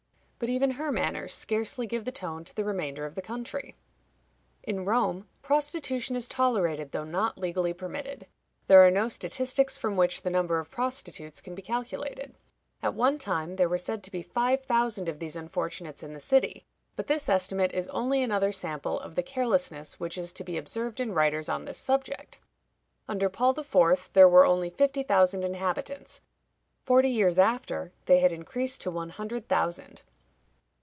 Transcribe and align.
But 0.43 0.49
even 0.49 0.71
her 0.71 0.91
manners 0.91 1.35
scarcely 1.35 1.85
give 1.85 2.03
the 2.03 2.11
tone 2.11 2.43
to 2.45 2.55
the 2.55 2.63
remainder 2.63 3.05
of 3.05 3.13
the 3.13 3.21
country. 3.21 3.75
In 4.63 4.85
Rome, 4.85 5.27
prostitution 5.43 6.15
is 6.15 6.27
tolerated, 6.27 6.91
though 6.93 7.03
not 7.03 7.37
legally 7.37 7.73
permitted. 7.73 8.25
There 8.65 8.83
are 8.83 8.89
no 8.89 9.07
statistics 9.07 9.77
from 9.77 9.97
which 9.97 10.23
the 10.23 10.31
number 10.31 10.57
of 10.57 10.71
prostitutes 10.71 11.41
can 11.41 11.53
be 11.53 11.61
calculated. 11.61 12.33
At 12.81 12.95
one 12.95 13.19
time 13.19 13.57
there 13.57 13.69
were 13.69 13.77
said 13.77 14.01
to 14.01 14.09
be 14.11 14.23
five 14.23 14.63
thousand 14.63 15.07
of 15.09 15.19
these 15.19 15.35
unfortunates 15.35 16.01
in 16.01 16.15
the 16.15 16.19
city; 16.19 16.65
but 16.95 17.05
this 17.05 17.29
estimate 17.29 17.71
is 17.73 17.87
only 17.89 18.23
another 18.23 18.51
sample 18.51 18.99
of 18.99 19.13
the 19.13 19.21
carelessness 19.21 19.99
which 19.99 20.17
is 20.17 20.33
to 20.33 20.43
be 20.43 20.57
observed 20.57 20.99
in 20.99 21.11
writers 21.13 21.49
on 21.49 21.65
this 21.65 21.77
subject. 21.77 22.39
Under 23.07 23.29
Paul 23.29 23.51
IV. 23.59 24.09
there 24.13 24.27
were 24.27 24.45
only 24.47 24.71
fifty 24.71 25.03
thousand 25.03 25.45
inhabitants; 25.45 26.23
forty 26.83 27.09
years 27.09 27.37
after 27.37 27.91
they 28.07 28.21
had 28.21 28.31
increased 28.31 28.81
to 28.81 28.89
one 28.89 29.09
hundred 29.09 29.47
thousand. 29.47 30.01